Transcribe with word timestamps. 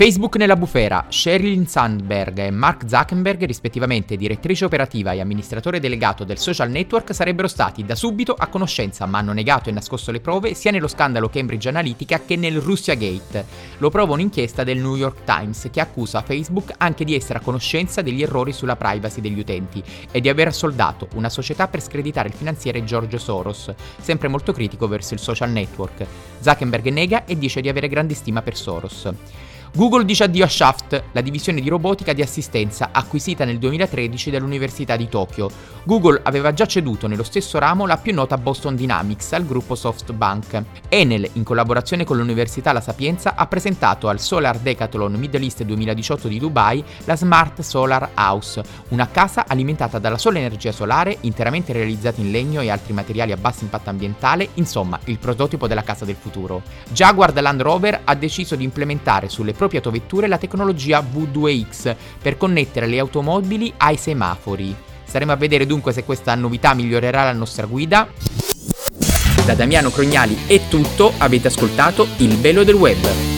Facebook 0.00 0.36
nella 0.36 0.56
bufera, 0.56 1.04
Sheryl 1.10 1.68
Sandberg 1.68 2.38
e 2.38 2.50
Mark 2.50 2.88
Zuckerberg, 2.88 3.44
rispettivamente 3.44 4.16
direttrice 4.16 4.64
operativa 4.64 5.12
e 5.12 5.20
amministratore 5.20 5.78
delegato 5.78 6.24
del 6.24 6.38
social 6.38 6.70
network, 6.70 7.14
sarebbero 7.14 7.48
stati 7.48 7.84
da 7.84 7.94
subito 7.94 8.32
a 8.32 8.46
conoscenza, 8.46 9.04
ma 9.04 9.18
hanno 9.18 9.34
negato 9.34 9.68
e 9.68 9.72
nascosto 9.72 10.10
le 10.10 10.20
prove, 10.20 10.54
sia 10.54 10.70
nello 10.70 10.88
scandalo 10.88 11.28
Cambridge 11.28 11.68
Analytica 11.68 12.18
che 12.24 12.36
nel 12.36 12.62
Russia 12.62 12.94
Gate. 12.94 13.44
Lo 13.76 13.90
prova 13.90 14.14
un'inchiesta 14.14 14.64
del 14.64 14.78
New 14.78 14.96
York 14.96 15.24
Times 15.24 15.68
che 15.70 15.80
accusa 15.82 16.22
Facebook 16.22 16.72
anche 16.78 17.04
di 17.04 17.14
essere 17.14 17.40
a 17.40 17.42
conoscenza 17.42 18.00
degli 18.00 18.22
errori 18.22 18.54
sulla 18.54 18.76
privacy 18.76 19.20
degli 19.20 19.38
utenti 19.38 19.84
e 20.10 20.22
di 20.22 20.30
aver 20.30 20.46
assoldato 20.46 21.08
una 21.16 21.28
società 21.28 21.68
per 21.68 21.82
screditare 21.82 22.28
il 22.28 22.34
finanziere 22.34 22.84
George 22.84 23.18
Soros, 23.18 23.74
sempre 24.00 24.28
molto 24.28 24.54
critico 24.54 24.88
verso 24.88 25.12
il 25.12 25.20
social 25.20 25.50
network. 25.50 26.06
Zuckerberg 26.40 26.86
nega 26.86 27.26
e 27.26 27.36
dice 27.36 27.60
di 27.60 27.68
avere 27.68 27.88
grande 27.88 28.14
stima 28.14 28.40
per 28.40 28.56
Soros. 28.56 29.12
Google 29.72 30.04
dice 30.04 30.24
addio 30.24 30.44
a 30.44 30.48
Shaft, 30.48 31.00
la 31.12 31.20
divisione 31.20 31.60
di 31.60 31.68
robotica 31.68 32.12
di 32.12 32.22
assistenza 32.22 32.88
acquisita 32.90 33.44
nel 33.44 33.58
2013 33.58 34.32
dall'Università 34.32 34.96
di 34.96 35.08
Tokyo. 35.08 35.48
Google 35.84 36.20
aveva 36.24 36.52
già 36.52 36.66
ceduto 36.66 37.06
nello 37.06 37.22
stesso 37.22 37.56
ramo 37.60 37.86
la 37.86 37.96
più 37.96 38.12
nota 38.12 38.36
Boston 38.36 38.74
Dynamics 38.74 39.32
al 39.32 39.46
gruppo 39.46 39.76
SoftBank. 39.76 40.62
Enel, 40.88 41.30
in 41.34 41.44
collaborazione 41.44 42.02
con 42.02 42.16
l'Università 42.16 42.72
La 42.72 42.80
Sapienza, 42.80 43.36
ha 43.36 43.46
presentato 43.46 44.08
al 44.08 44.18
Solar 44.18 44.58
Decathlon 44.58 45.12
Middle 45.12 45.44
East 45.44 45.62
2018 45.62 46.26
di 46.26 46.40
Dubai 46.40 46.84
la 47.04 47.14
Smart 47.14 47.60
Solar 47.60 48.10
House, 48.14 48.60
una 48.88 49.08
casa 49.08 49.44
alimentata 49.46 50.00
dalla 50.00 50.18
sola 50.18 50.38
energia 50.38 50.72
solare, 50.72 51.16
interamente 51.20 51.72
realizzata 51.72 52.20
in 52.20 52.32
legno 52.32 52.60
e 52.60 52.70
altri 52.70 52.92
materiali 52.92 53.30
a 53.30 53.36
basso 53.36 53.62
impatto 53.62 53.88
ambientale, 53.88 54.48
insomma 54.54 54.98
il 55.04 55.18
prototipo 55.18 55.68
della 55.68 55.84
casa 55.84 56.04
del 56.04 56.16
futuro. 56.16 56.62
Jaguar 56.90 57.32
Land 57.40 57.62
Rover 57.62 58.00
ha 58.02 58.14
deciso 58.16 58.56
di 58.56 58.64
implementare 58.64 59.28
sulle 59.28 59.58
proprie 59.60 59.80
autovetture 59.80 60.26
la 60.26 60.38
tecnologia 60.38 61.00
V2X 61.00 61.94
per 62.22 62.38
connettere 62.38 62.86
le 62.86 62.98
automobili 62.98 63.70
ai 63.76 63.98
semafori. 63.98 64.74
Staremo 65.04 65.32
a 65.32 65.36
vedere 65.36 65.66
dunque 65.66 65.92
se 65.92 66.02
questa 66.02 66.34
novità 66.34 66.72
migliorerà 66.72 67.24
la 67.24 67.34
nostra 67.34 67.66
guida. 67.66 68.08
Da 69.44 69.54
Damiano 69.54 69.90
Crognali 69.90 70.44
è 70.46 70.66
tutto, 70.68 71.12
avete 71.18 71.48
ascoltato 71.48 72.06
Il 72.18 72.38
Velo 72.38 72.64
del 72.64 72.74
Web. 72.74 73.29